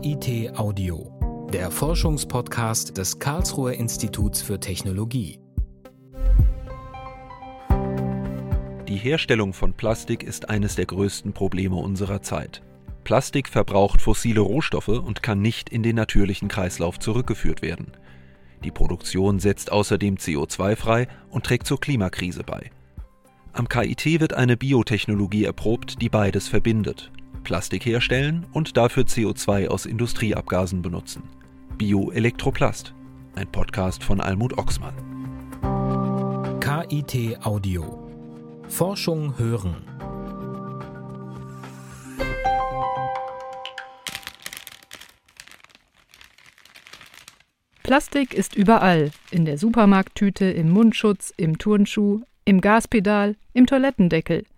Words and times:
KIT 0.00 0.56
Audio, 0.56 1.48
der 1.52 1.72
Forschungspodcast 1.72 2.96
des 2.96 3.18
Karlsruher 3.18 3.72
Instituts 3.72 4.40
für 4.40 4.60
Technologie. 4.60 5.40
Die 8.86 8.96
Herstellung 8.96 9.52
von 9.52 9.72
Plastik 9.72 10.22
ist 10.22 10.50
eines 10.50 10.76
der 10.76 10.86
größten 10.86 11.32
Probleme 11.32 11.74
unserer 11.74 12.22
Zeit. 12.22 12.62
Plastik 13.02 13.48
verbraucht 13.48 14.00
fossile 14.00 14.40
Rohstoffe 14.40 14.86
und 14.86 15.24
kann 15.24 15.42
nicht 15.42 15.68
in 15.68 15.82
den 15.82 15.96
natürlichen 15.96 16.46
Kreislauf 16.46 17.00
zurückgeführt 17.00 17.60
werden. 17.60 17.90
Die 18.62 18.70
Produktion 18.70 19.40
setzt 19.40 19.72
außerdem 19.72 20.14
CO2 20.14 20.76
frei 20.76 21.08
und 21.30 21.44
trägt 21.44 21.66
zur 21.66 21.80
Klimakrise 21.80 22.44
bei. 22.44 22.70
Am 23.52 23.68
KIT 23.68 24.20
wird 24.20 24.34
eine 24.34 24.56
Biotechnologie 24.56 25.44
erprobt, 25.44 26.00
die 26.00 26.08
beides 26.08 26.46
verbindet. 26.46 27.10
Plastik 27.48 27.86
herstellen 27.86 28.44
und 28.52 28.76
dafür 28.76 29.04
CO2 29.04 29.68
aus 29.68 29.86
Industrieabgasen 29.86 30.82
benutzen. 30.82 31.22
Bioelektroplast, 31.78 32.92
ein 33.36 33.50
Podcast 33.50 34.04
von 34.04 34.20
Almut 34.20 34.58
Oxmann. 34.58 34.92
KIT 36.60 37.38
Audio. 37.46 38.06
Forschung 38.68 39.38
hören. 39.38 39.76
Plastik 47.82 48.34
ist 48.34 48.56
überall, 48.56 49.10
in 49.30 49.46
der 49.46 49.56
Supermarkttüte, 49.56 50.44
im 50.50 50.68
Mundschutz, 50.68 51.32
im 51.38 51.56
Turnschuh, 51.56 52.20
im 52.44 52.60
Gaspedal, 52.60 53.36
im 53.54 53.64
Toilettendeckel– 53.64 54.44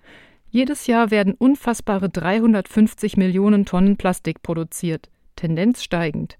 jedes 0.50 0.86
Jahr 0.86 1.10
werden 1.10 1.34
unfassbare 1.38 2.08
350 2.08 3.16
Millionen 3.16 3.64
Tonnen 3.64 3.96
Plastik 3.96 4.42
produziert, 4.42 5.08
Tendenz 5.36 5.82
steigend. 5.82 6.38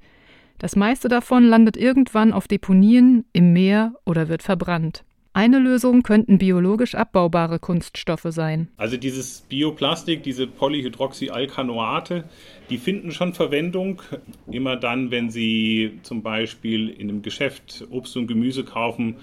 Das 0.58 0.76
meiste 0.76 1.08
davon 1.08 1.44
landet 1.44 1.76
irgendwann 1.76 2.32
auf 2.32 2.46
Deponien, 2.46 3.24
im 3.32 3.52
Meer 3.52 3.94
oder 4.04 4.28
wird 4.28 4.42
verbrannt. 4.42 5.04
Eine 5.32 5.60
Lösung 5.60 6.02
könnten 6.02 6.38
biologisch 6.38 6.96
abbaubare 6.96 7.60
Kunststoffe 7.60 8.26
sein. 8.30 8.68
Also 8.76 8.96
dieses 8.96 9.42
Bioplastik, 9.42 10.24
diese 10.24 10.48
Polyhydroxyalkanoate, 10.48 12.24
die 12.68 12.78
finden 12.78 13.12
schon 13.12 13.32
Verwendung. 13.32 14.02
Immer 14.50 14.74
dann, 14.74 15.12
wenn 15.12 15.30
Sie 15.30 16.00
zum 16.02 16.22
Beispiel 16.22 16.88
in 16.88 17.08
einem 17.08 17.22
Geschäft 17.22 17.86
Obst 17.90 18.16
und 18.16 18.26
Gemüse 18.26 18.64
kaufen, 18.64 19.18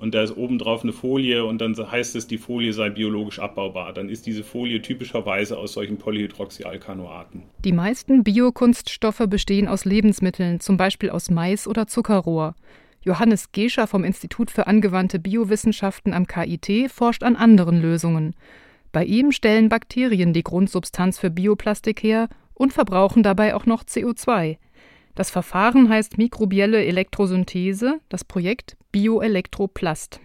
und 0.00 0.14
da 0.14 0.22
ist 0.22 0.36
oben 0.36 0.58
drauf 0.58 0.82
eine 0.82 0.92
Folie 0.92 1.44
und 1.44 1.60
dann 1.60 1.76
heißt 1.76 2.16
es, 2.16 2.26
die 2.26 2.38
Folie 2.38 2.72
sei 2.72 2.90
biologisch 2.90 3.38
abbaubar. 3.38 3.92
Dann 3.92 4.08
ist 4.08 4.26
diese 4.26 4.42
Folie 4.42 4.80
typischerweise 4.80 5.58
aus 5.58 5.74
solchen 5.74 5.98
Polyhydroxyalkanoaten. 5.98 7.42
Die 7.64 7.72
meisten 7.72 8.24
Biokunststoffe 8.24 9.26
bestehen 9.28 9.68
aus 9.68 9.84
Lebensmitteln, 9.84 10.60
zum 10.60 10.78
Beispiel 10.78 11.10
aus 11.10 11.30
Mais 11.30 11.68
oder 11.68 11.86
Zuckerrohr. 11.86 12.54
Johannes 13.02 13.52
Gescher 13.52 13.86
vom 13.86 14.04
Institut 14.04 14.50
für 14.50 14.66
angewandte 14.66 15.18
Biowissenschaften 15.18 16.14
am 16.14 16.26
KIT 16.26 16.90
forscht 16.90 17.22
an 17.22 17.36
anderen 17.36 17.80
Lösungen. 17.80 18.34
Bei 18.92 19.04
ihm 19.04 19.32
stellen 19.32 19.68
Bakterien 19.68 20.32
die 20.32 20.42
Grundsubstanz 20.42 21.18
für 21.18 21.30
Bioplastik 21.30 22.02
her 22.02 22.28
und 22.54 22.72
verbrauchen 22.72 23.22
dabei 23.22 23.54
auch 23.54 23.66
noch 23.66 23.84
CO2. 23.84 24.58
Das 25.20 25.28
Verfahren 25.28 25.90
heißt 25.90 26.16
mikrobielle 26.16 26.82
Elektrosynthese, 26.82 28.00
das 28.08 28.24
Projekt 28.24 28.78
Bioelektroplast. 28.90 30.18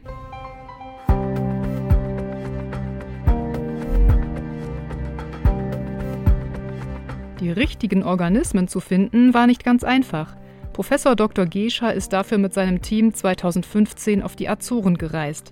Die 7.42 7.52
richtigen 7.52 8.04
Organismen 8.04 8.70
zu 8.70 8.80
finden, 8.80 9.34
war 9.34 9.48
nicht 9.48 9.66
ganz 9.66 9.84
einfach. 9.84 10.38
Professor 10.72 11.18
Dr. 11.18 11.46
Gescher 11.46 11.94
ist 11.94 12.14
dafür 12.14 12.38
mit 12.38 12.54
seinem 12.54 12.82
Team 12.82 13.14
2015 13.14 14.24
auf 14.24 14.38
die 14.38 14.48
Azoren 14.48 14.98
gereist. 14.98 15.52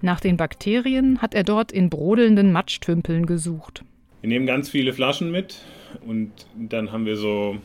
Nach 0.00 0.20
den 0.20 0.36
Bakterien 0.36 1.20
hat 1.20 1.34
er 1.34 1.42
dort 1.42 1.72
in 1.72 1.90
brodelnden 1.90 2.52
Matschtümpeln 2.52 3.26
gesucht. 3.26 3.82
Wir 4.20 4.28
nehmen 4.28 4.46
ganz 4.46 4.68
viele 4.68 4.92
Flaschen 4.92 5.32
mit 5.32 5.62
und 6.06 6.30
dann 6.54 6.92
haben 6.92 7.04
wir 7.04 7.16
so 7.16 7.56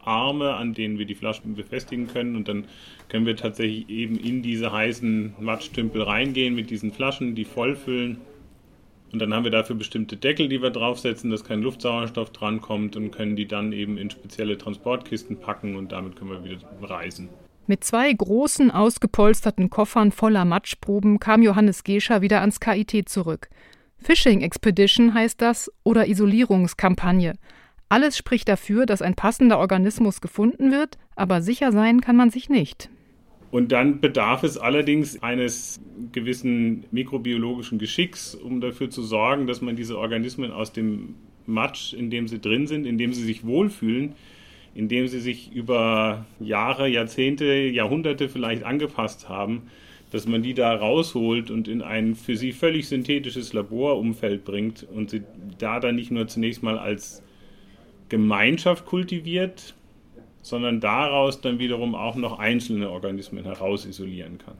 Teleskoparme, 0.00 0.54
an 0.54 0.74
denen 0.74 0.98
wir 0.98 1.06
die 1.06 1.14
Flaschen 1.14 1.54
befestigen 1.54 2.08
können 2.08 2.36
und 2.36 2.48
dann 2.48 2.64
können 3.08 3.26
wir 3.26 3.36
tatsächlich 3.36 3.88
eben 3.88 4.16
in 4.16 4.42
diese 4.42 4.72
heißen 4.72 5.34
Matschtümpel 5.38 6.02
reingehen 6.02 6.54
mit 6.54 6.70
diesen 6.70 6.92
Flaschen, 6.92 7.34
die 7.34 7.44
vollfüllen. 7.44 8.18
Und 9.12 9.18
dann 9.18 9.34
haben 9.34 9.42
wir 9.42 9.50
dafür 9.50 9.74
bestimmte 9.74 10.16
Deckel, 10.16 10.48
die 10.48 10.62
wir 10.62 10.70
draufsetzen, 10.70 11.30
dass 11.30 11.42
kein 11.42 11.62
Luftsauerstoff 11.62 12.30
drankommt 12.30 12.96
und 12.96 13.10
können 13.10 13.34
die 13.34 13.46
dann 13.46 13.72
eben 13.72 13.98
in 13.98 14.08
spezielle 14.08 14.56
Transportkisten 14.56 15.40
packen 15.40 15.74
und 15.74 15.90
damit 15.90 16.14
können 16.16 16.30
wir 16.30 16.44
wieder 16.44 16.60
reisen. 16.82 17.28
Mit 17.66 17.82
zwei 17.82 18.12
großen, 18.12 18.70
ausgepolsterten 18.70 19.68
Koffern 19.68 20.12
voller 20.12 20.44
Matschproben 20.44 21.18
kam 21.18 21.42
Johannes 21.42 21.82
Gescher 21.82 22.22
wieder 22.22 22.40
ans 22.40 22.60
KIT 22.60 23.08
zurück. 23.08 23.48
Fishing 23.98 24.40
Expedition 24.40 25.12
heißt 25.12 25.40
das 25.42 25.70
oder 25.82 26.06
Isolierungskampagne. 26.06 27.34
Alles 27.90 28.16
spricht 28.16 28.48
dafür, 28.48 28.86
dass 28.86 29.02
ein 29.02 29.16
passender 29.16 29.58
Organismus 29.58 30.20
gefunden 30.20 30.70
wird, 30.70 30.96
aber 31.16 31.42
sicher 31.42 31.72
sein 31.72 32.00
kann 32.00 32.14
man 32.14 32.30
sich 32.30 32.48
nicht. 32.48 32.88
Und 33.50 33.72
dann 33.72 34.00
bedarf 34.00 34.44
es 34.44 34.56
allerdings 34.56 35.20
eines 35.24 35.80
gewissen 36.12 36.84
mikrobiologischen 36.92 37.80
Geschicks, 37.80 38.36
um 38.36 38.60
dafür 38.60 38.90
zu 38.90 39.02
sorgen, 39.02 39.48
dass 39.48 39.60
man 39.60 39.74
diese 39.74 39.98
Organismen 39.98 40.52
aus 40.52 40.72
dem 40.72 41.16
Matsch, 41.46 41.92
in 41.92 42.10
dem 42.10 42.28
sie 42.28 42.40
drin 42.40 42.68
sind, 42.68 42.86
in 42.86 42.96
dem 42.96 43.12
sie 43.12 43.24
sich 43.24 43.44
wohlfühlen, 43.44 44.12
in 44.72 44.86
dem 44.86 45.08
sie 45.08 45.18
sich 45.18 45.50
über 45.52 46.26
Jahre, 46.38 46.86
Jahrzehnte, 46.86 47.44
Jahrhunderte 47.44 48.28
vielleicht 48.28 48.62
angepasst 48.62 49.28
haben, 49.28 49.62
dass 50.12 50.28
man 50.28 50.44
die 50.44 50.54
da 50.54 50.72
rausholt 50.72 51.50
und 51.50 51.66
in 51.66 51.82
ein 51.82 52.14
für 52.14 52.36
sie 52.36 52.52
völlig 52.52 52.86
synthetisches 52.86 53.52
Laborumfeld 53.52 54.44
bringt 54.44 54.84
und 54.84 55.10
sie 55.10 55.22
da 55.58 55.80
dann 55.80 55.96
nicht 55.96 56.12
nur 56.12 56.28
zunächst 56.28 56.62
mal 56.62 56.78
als 56.78 57.24
Gemeinschaft 58.10 58.84
kultiviert, 58.84 59.74
sondern 60.42 60.80
daraus 60.80 61.40
dann 61.40 61.58
wiederum 61.58 61.94
auch 61.94 62.16
noch 62.16 62.38
einzelne 62.38 62.90
Organismen 62.90 63.44
herausisolieren 63.44 64.36
kann. 64.36 64.56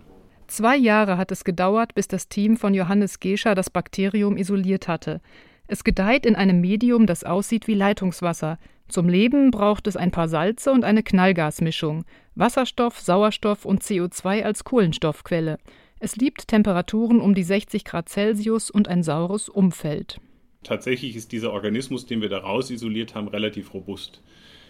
Zwei 0.47 0.77
Jahre 0.77 1.17
hat 1.17 1.31
es 1.31 1.45
gedauert, 1.45 1.95
bis 1.95 2.09
das 2.09 2.29
Team 2.29 2.57
von 2.57 2.75
Johannes 2.75 3.21
Gescher 3.21 3.55
das 3.55 3.71
Bakterium 3.71 4.37
isoliert 4.37 4.89
hatte. 4.89 5.21
Es 5.69 5.85
gedeiht 5.85 6.27
in 6.27 6.35
einem 6.35 6.61
Medium, 6.61 7.07
das 7.07 7.23
aussieht 7.23 7.69
wie 7.69 7.75
Leitungswasser. 7.75 8.59
Zum 8.89 9.09
Leben 9.09 9.53
braucht 9.53 9.87
es 9.87 9.97
ein 9.97 10.11
paar 10.11 10.27
Salze 10.29 10.73
und 10.73 10.85
eine 10.85 11.05
Knallgasmischung. 11.05 12.05
Wasserstoff, 12.35 12.99
Sauerstoff 12.99 13.65
und 13.65 13.83
CO2 13.83 14.43
als 14.43 14.65
Kohlenstoffquelle. 14.65 15.59
Es 16.01 16.17
liebt 16.17 16.49
Temperaturen 16.49 17.21
um 17.21 17.35
die 17.35 17.45
60 17.45 17.85
Grad 17.85 18.09
Celsius 18.09 18.71
und 18.71 18.89
ein 18.89 19.05
saures 19.05 19.49
Umfeld. 19.49 20.21
Tatsächlich 20.63 21.17
ist 21.17 21.33
dieser 21.33 21.53
Organismus, 21.53 22.07
den 22.07 22.21
wir 22.21 22.29
da 22.29 22.39
raus 22.39 22.71
isoliert 22.71 23.15
haben, 23.15 23.29
relativ 23.29 23.73
robust. 23.73 24.23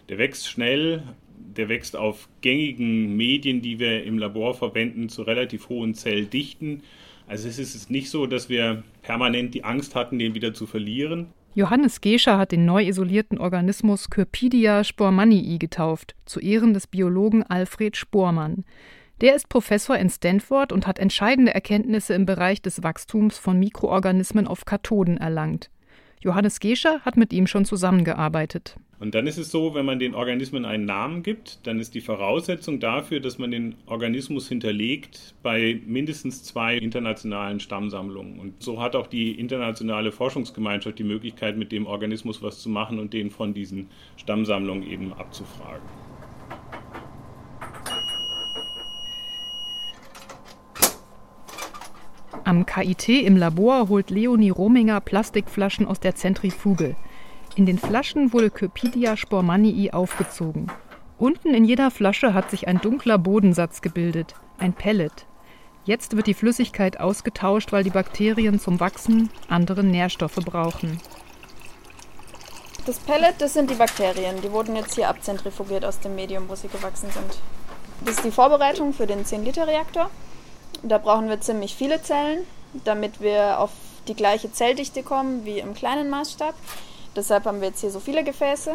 Der 0.08 0.18
wächst 0.18 0.48
schnell, 0.48 1.02
der 1.56 1.68
wächst 1.68 1.96
auf 1.96 2.28
gängigen 2.42 3.16
Medien, 3.16 3.60
die 3.60 3.78
wir 3.78 4.04
im 4.04 4.18
Labor 4.18 4.54
verwenden, 4.54 5.08
zu 5.08 5.22
relativ 5.22 5.68
hohen 5.68 5.94
Zelldichten. 5.94 6.82
Also 7.26 7.48
es 7.48 7.58
ist 7.58 7.90
nicht 7.90 8.10
so, 8.10 8.26
dass 8.26 8.48
wir 8.48 8.82
permanent 9.02 9.54
die 9.54 9.64
Angst 9.64 9.94
hatten, 9.94 10.18
den 10.18 10.34
wieder 10.34 10.54
zu 10.54 10.66
verlieren. 10.66 11.28
Johannes 11.54 12.00
Gescher 12.00 12.38
hat 12.38 12.52
den 12.52 12.64
neu 12.64 12.86
isolierten 12.86 13.38
Organismus 13.38 14.08
Kyrpidia 14.08 14.84
spormannii 14.84 15.58
getauft, 15.58 16.14
zu 16.24 16.38
Ehren 16.38 16.74
des 16.74 16.86
Biologen 16.86 17.42
Alfred 17.42 17.96
Spormann. 17.96 18.64
Der 19.20 19.34
ist 19.34 19.48
Professor 19.48 19.96
in 19.96 20.08
Stanford 20.08 20.72
und 20.72 20.86
hat 20.86 20.98
entscheidende 20.98 21.52
Erkenntnisse 21.52 22.14
im 22.14 22.24
Bereich 22.24 22.62
des 22.62 22.82
Wachstums 22.84 23.36
von 23.36 23.58
Mikroorganismen 23.58 24.46
auf 24.46 24.64
Kathoden 24.64 25.16
erlangt. 25.16 25.70
Johannes 26.22 26.60
Gescher 26.60 27.00
hat 27.00 27.16
mit 27.16 27.32
ihm 27.32 27.46
schon 27.46 27.64
zusammengearbeitet. 27.64 28.76
Und 28.98 29.14
dann 29.14 29.26
ist 29.26 29.38
es 29.38 29.50
so, 29.50 29.74
wenn 29.74 29.86
man 29.86 29.98
den 29.98 30.14
Organismen 30.14 30.66
einen 30.66 30.84
Namen 30.84 31.22
gibt, 31.22 31.66
dann 31.66 31.80
ist 31.80 31.94
die 31.94 32.02
Voraussetzung 32.02 32.78
dafür, 32.78 33.20
dass 33.20 33.38
man 33.38 33.50
den 33.50 33.74
Organismus 33.86 34.46
hinterlegt 34.46 35.34
bei 35.42 35.80
mindestens 35.86 36.42
zwei 36.42 36.76
internationalen 36.76 37.60
Stammsammlungen. 37.60 38.38
Und 38.38 38.62
so 38.62 38.82
hat 38.82 38.94
auch 38.94 39.06
die 39.06 39.32
internationale 39.40 40.12
Forschungsgemeinschaft 40.12 40.98
die 40.98 41.04
Möglichkeit, 41.04 41.56
mit 41.56 41.72
dem 41.72 41.86
Organismus 41.86 42.42
was 42.42 42.60
zu 42.60 42.68
machen 42.68 42.98
und 42.98 43.14
den 43.14 43.30
von 43.30 43.54
diesen 43.54 43.88
Stammsammlungen 44.18 44.86
eben 44.86 45.14
abzufragen. 45.14 45.88
Am 52.50 52.66
KIT 52.66 53.08
im 53.10 53.36
Labor 53.36 53.88
holt 53.88 54.10
Leonie 54.10 54.50
Rominger 54.50 55.00
Plastikflaschen 55.00 55.86
aus 55.86 56.00
der 56.00 56.16
Zentrifuge. 56.16 56.96
In 57.54 57.64
den 57.64 57.78
Flaschen 57.78 58.32
wurde 58.32 58.50
Cyrpidia 58.50 59.16
spormannii 59.16 59.92
aufgezogen. 59.92 60.66
Unten 61.16 61.54
in 61.54 61.64
jeder 61.64 61.92
Flasche 61.92 62.34
hat 62.34 62.50
sich 62.50 62.66
ein 62.66 62.80
dunkler 62.80 63.18
Bodensatz 63.18 63.82
gebildet, 63.82 64.34
ein 64.58 64.72
Pellet. 64.72 65.12
Jetzt 65.84 66.16
wird 66.16 66.26
die 66.26 66.34
Flüssigkeit 66.34 66.98
ausgetauscht, 66.98 67.70
weil 67.70 67.84
die 67.84 67.90
Bakterien 67.90 68.58
zum 68.58 68.80
Wachsen 68.80 69.30
andere 69.48 69.84
Nährstoffe 69.84 70.34
brauchen. 70.44 71.00
Das 72.84 72.98
Pellet, 72.98 73.36
das 73.38 73.52
sind 73.52 73.70
die 73.70 73.76
Bakterien. 73.76 74.42
Die 74.42 74.50
wurden 74.50 74.74
jetzt 74.74 74.96
hier 74.96 75.08
abzentrifugiert 75.08 75.84
aus 75.84 76.00
dem 76.00 76.16
Medium, 76.16 76.48
wo 76.48 76.56
sie 76.56 76.66
gewachsen 76.66 77.12
sind. 77.12 77.38
Das 78.04 78.16
ist 78.16 78.24
die 78.24 78.32
Vorbereitung 78.32 78.92
für 78.92 79.06
den 79.06 79.24
10-Liter-Reaktor. 79.24 80.10
Da 80.82 80.98
brauchen 80.98 81.28
wir 81.28 81.40
ziemlich 81.40 81.74
viele 81.74 82.02
Zellen, 82.02 82.40
damit 82.84 83.20
wir 83.20 83.58
auf 83.58 83.70
die 84.08 84.14
gleiche 84.14 84.52
Zelldichte 84.52 85.02
kommen 85.02 85.44
wie 85.44 85.58
im 85.58 85.74
kleinen 85.74 86.10
Maßstab. 86.10 86.54
Deshalb 87.16 87.44
haben 87.44 87.60
wir 87.60 87.68
jetzt 87.68 87.80
hier 87.80 87.90
so 87.90 88.00
viele 88.00 88.24
Gefäße. 88.24 88.72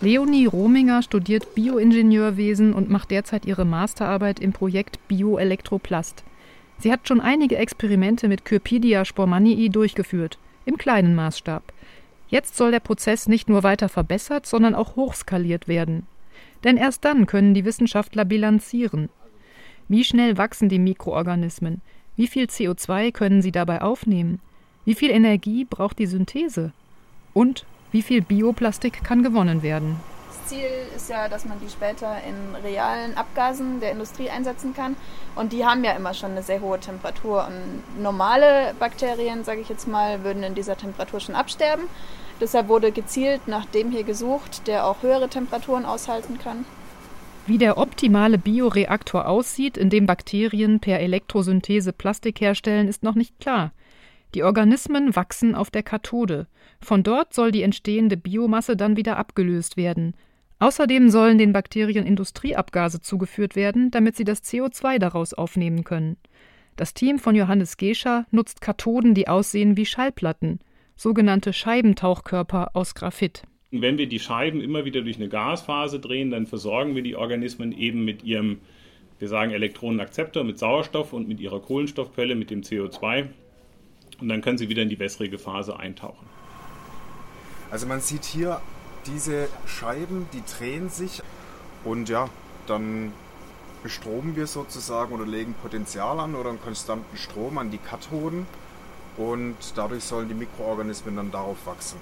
Leonie 0.00 0.46
Rominger 0.46 1.02
studiert 1.02 1.54
Bioingenieurwesen 1.54 2.74
und 2.74 2.90
macht 2.90 3.10
derzeit 3.10 3.46
ihre 3.46 3.64
Masterarbeit 3.64 4.40
im 4.40 4.52
Projekt 4.52 4.98
Bioelektroplast. 5.08 6.22
Sie 6.78 6.92
hat 6.92 7.08
schon 7.08 7.20
einige 7.20 7.56
Experimente 7.56 8.28
mit 8.28 8.44
Kyrpidia 8.44 9.04
spormannii 9.04 9.70
durchgeführt, 9.70 10.38
im 10.66 10.76
kleinen 10.76 11.14
Maßstab. 11.14 11.62
Jetzt 12.28 12.56
soll 12.56 12.72
der 12.72 12.80
Prozess 12.80 13.26
nicht 13.26 13.48
nur 13.48 13.62
weiter 13.62 13.88
verbessert, 13.88 14.46
sondern 14.46 14.74
auch 14.74 14.96
hochskaliert 14.96 15.68
werden. 15.68 16.06
Denn 16.64 16.76
erst 16.76 17.04
dann 17.04 17.26
können 17.26 17.54
die 17.54 17.64
Wissenschaftler 17.64 18.24
bilanzieren. 18.24 19.08
Wie 19.88 20.02
schnell 20.02 20.36
wachsen 20.36 20.68
die 20.68 20.80
Mikroorganismen? 20.80 21.80
Wie 22.16 22.26
viel 22.26 22.46
CO2 22.46 23.12
können 23.12 23.40
sie 23.40 23.52
dabei 23.52 23.82
aufnehmen? 23.82 24.40
Wie 24.84 24.94
viel 24.94 25.10
Energie 25.10 25.64
braucht 25.64 25.98
die 25.98 26.06
Synthese? 26.06 26.72
Und 27.34 27.66
wie 27.92 28.02
viel 28.02 28.20
Bioplastik 28.20 29.04
kann 29.04 29.22
gewonnen 29.22 29.62
werden? 29.62 29.96
Ziel 30.46 30.70
ist 30.94 31.10
ja, 31.10 31.28
dass 31.28 31.44
man 31.44 31.60
die 31.60 31.68
später 31.68 32.16
in 32.26 32.56
realen 32.64 33.16
Abgasen 33.16 33.80
der 33.80 33.92
Industrie 33.92 34.30
einsetzen 34.30 34.74
kann. 34.74 34.96
Und 35.34 35.52
die 35.52 35.64
haben 35.64 35.84
ja 35.84 35.92
immer 35.92 36.14
schon 36.14 36.32
eine 36.32 36.42
sehr 36.42 36.60
hohe 36.60 36.80
Temperatur. 36.80 37.46
Und 37.46 38.02
normale 38.02 38.74
Bakterien, 38.78 39.44
sage 39.44 39.60
ich 39.60 39.68
jetzt 39.68 39.88
mal, 39.88 40.24
würden 40.24 40.42
in 40.42 40.54
dieser 40.54 40.76
Temperatur 40.76 41.20
schon 41.20 41.34
absterben. 41.34 41.84
Deshalb 42.40 42.68
wurde 42.68 42.92
gezielt 42.92 43.48
nach 43.48 43.66
dem 43.66 43.90
hier 43.90 44.04
gesucht, 44.04 44.66
der 44.66 44.86
auch 44.86 45.02
höhere 45.02 45.28
Temperaturen 45.28 45.84
aushalten 45.84 46.38
kann. 46.38 46.64
Wie 47.48 47.58
der 47.58 47.78
optimale 47.78 48.38
Bioreaktor 48.38 49.28
aussieht, 49.28 49.76
in 49.76 49.88
dem 49.88 50.04
Bakterien 50.04 50.80
per 50.80 50.98
Elektrosynthese 50.98 51.92
Plastik 51.92 52.40
herstellen, 52.40 52.88
ist 52.88 53.04
noch 53.04 53.14
nicht 53.14 53.38
klar. 53.38 53.72
Die 54.34 54.42
Organismen 54.42 55.14
wachsen 55.14 55.54
auf 55.54 55.70
der 55.70 55.84
Kathode. 55.84 56.48
Von 56.80 57.04
dort 57.04 57.34
soll 57.34 57.52
die 57.52 57.62
entstehende 57.62 58.16
Biomasse 58.16 58.76
dann 58.76 58.96
wieder 58.96 59.16
abgelöst 59.16 59.76
werden. 59.76 60.14
Außerdem 60.58 61.08
sollen 61.08 61.38
den 61.38 61.52
Bakterien 61.52 62.04
Industrieabgase 62.04 63.00
zugeführt 63.00 63.54
werden, 63.54 63.92
damit 63.92 64.16
sie 64.16 64.24
das 64.24 64.42
CO2 64.42 64.98
daraus 64.98 65.32
aufnehmen 65.32 65.84
können. 65.84 66.16
Das 66.74 66.94
Team 66.94 67.20
von 67.20 67.36
Johannes 67.36 67.76
Gescher 67.76 68.26
nutzt 68.32 68.60
Kathoden, 68.60 69.14
die 69.14 69.28
aussehen 69.28 69.76
wie 69.76 69.86
Schallplatten, 69.86 70.58
sogenannte 70.96 71.52
Scheibentauchkörper 71.52 72.70
aus 72.74 72.96
Graphit. 72.96 73.44
Wenn 73.82 73.98
wir 73.98 74.08
die 74.08 74.20
Scheiben 74.20 74.60
immer 74.60 74.84
wieder 74.84 75.02
durch 75.02 75.16
eine 75.16 75.28
Gasphase 75.28 76.00
drehen, 76.00 76.30
dann 76.30 76.46
versorgen 76.46 76.94
wir 76.94 77.02
die 77.02 77.16
Organismen 77.16 77.72
eben 77.72 78.04
mit 78.04 78.24
ihrem, 78.24 78.58
wir 79.18 79.28
sagen 79.28 79.52
Elektronenakzeptor, 79.52 80.44
mit 80.44 80.58
Sauerstoff 80.58 81.12
und 81.12 81.28
mit 81.28 81.40
ihrer 81.40 81.60
Kohlenstoffquelle, 81.60 82.34
mit 82.34 82.50
dem 82.50 82.62
CO2. 82.62 83.28
Und 84.20 84.28
dann 84.28 84.40
können 84.40 84.58
sie 84.58 84.68
wieder 84.68 84.82
in 84.82 84.88
die 84.88 84.98
wässrige 84.98 85.38
Phase 85.38 85.78
eintauchen. 85.78 86.26
Also 87.70 87.86
man 87.86 88.00
sieht 88.00 88.24
hier 88.24 88.60
diese 89.06 89.48
Scheiben, 89.66 90.26
die 90.32 90.42
drehen 90.58 90.88
sich 90.88 91.22
und 91.84 92.08
ja, 92.08 92.28
dann 92.66 93.12
bestromen 93.82 94.36
wir 94.36 94.46
sozusagen 94.46 95.14
oder 95.14 95.26
legen 95.26 95.54
Potenzial 95.62 96.18
an 96.18 96.34
oder 96.34 96.50
einen 96.50 96.60
konstanten 96.60 97.16
Strom 97.16 97.58
an 97.58 97.70
die 97.70 97.78
Kathoden 97.78 98.46
und 99.16 99.56
dadurch 99.76 100.04
sollen 100.04 100.28
die 100.28 100.34
Mikroorganismen 100.34 101.16
dann 101.16 101.30
darauf 101.30 101.66
wachsen. 101.66 101.98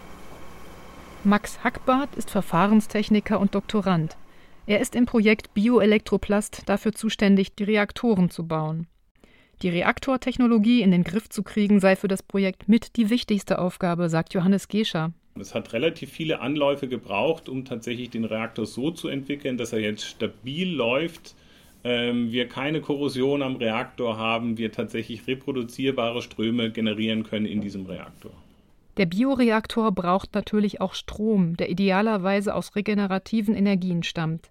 Max 1.27 1.65
Hackbart 1.65 2.17
ist 2.17 2.31
Verfahrenstechniker 2.31 3.41
und 3.41 3.55
Doktorand. 3.55 4.19
Er 4.67 4.81
ist 4.81 4.95
im 4.95 5.07
Projekt 5.07 5.55
Bioelektroplast 5.55 6.63
dafür 6.67 6.93
zuständig, 6.93 7.55
die 7.55 7.65
Reaktoren 7.65 8.29
zu 8.29 8.47
bauen. 8.47 8.87
Die 9.63 9.71
Reaktortechnologie 9.71 10.83
in 10.83 10.91
den 10.91 11.03
Griff 11.03 11.31
zu 11.31 11.43
kriegen 11.43 11.81
sei 11.81 11.97
für 11.97 12.09
das 12.09 12.23
Projekt 12.23 12.69
mit 12.69 12.97
die 12.97 13.09
wichtigste 13.09 13.59
Aufgabe, 13.59 14.11
sagt 14.11 14.35
Johannes 14.35 14.69
Gescher. 14.69 15.13
Es 15.41 15.55
hat 15.55 15.73
relativ 15.73 16.11
viele 16.11 16.41
Anläufe 16.41 16.89
gebraucht, 16.89 17.49
um 17.49 17.65
tatsächlich 17.65 18.11
den 18.11 18.27
Reaktor 18.27 18.67
so 18.67 18.91
zu 18.91 19.09
entwickeln, 19.09 19.57
dass 19.57 19.73
er 19.73 19.81
jetzt 19.81 20.05
stabil 20.05 20.71
läuft, 20.71 21.35
ähm, 21.85 22.33
wir 22.33 22.49
keine 22.49 22.83
Korrosion 22.83 23.43
am 23.43 23.57
Reaktor 23.57 24.19
haben, 24.19 24.59
wir 24.59 24.73
tatsächlich 24.73 25.27
reproduzierbare 25.27 26.21
Ströme 26.21 26.71
generieren 26.71 27.25
können 27.25 27.47
in 27.47 27.63
diesem 27.63 27.87
Reaktor. 27.87 28.33
Der 28.97 29.07
Bioreaktor 29.07 29.93
braucht 29.93 30.35
natürlich 30.35 30.81
auch 30.81 30.95
Strom, 30.95 31.57
der 31.57 31.71
idealerweise 31.71 32.55
aus 32.55 32.77
regenerativen 32.77 33.55
Energien 33.55 34.03
stammt. 34.03 34.51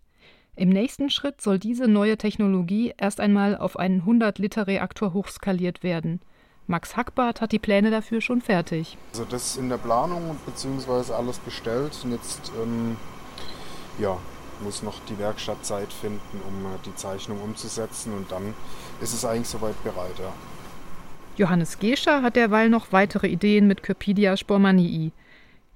Im 0.55 0.69
nächsten 0.69 1.09
Schritt 1.09 1.41
soll 1.41 1.59
diese 1.59 1.87
neue 1.87 2.17
Technologie 2.17 2.93
erst 2.97 3.19
einmal 3.19 3.57
auf 3.57 3.77
einen 3.77 4.03
100-Liter-Reaktor 4.03 5.13
hochskaliert 5.13 5.83
werden– 5.83 6.21
Max 6.65 6.95
Hackbart 6.95 7.41
hat 7.41 7.51
die 7.51 7.59
Pläne 7.59 7.91
dafür 7.91 8.21
schon 8.21 8.41
fertig. 8.41 8.97
Also 9.11 9.25
das 9.25 9.47
ist 9.47 9.57
in 9.57 9.67
der 9.69 9.77
Planung 9.77 10.37
bzw. 10.45 11.13
alles 11.13 11.39
bestellt. 11.39 11.97
Und 12.03 12.11
jetzt 12.11 12.51
ähm, 12.61 12.95
ja, 13.99 14.17
muss 14.61 14.81
noch 14.81 14.99
die 15.09 15.19
Werkstatt 15.19 15.65
Zeit 15.65 15.91
finden, 15.91 16.41
um 16.47 16.65
äh, 16.65 16.77
die 16.85 16.95
Zeichnung 16.95 17.41
umzusetzen 17.41 18.13
und 18.13 18.31
dann 18.31 18.53
ist 19.01 19.13
es 19.13 19.25
eigentlich 19.25 19.49
soweit 19.49 19.81
bereit. 19.83 20.17
Ja. 20.19 20.31
Johannes 21.35 21.79
Gescher 21.79 22.21
hat 22.21 22.35
derweil 22.35 22.69
noch 22.69 22.91
weitere 22.91 23.27
Ideen 23.27 23.65
mit 23.65 23.81
Kyrpidia 23.81 24.37
spormannii. 24.37 25.11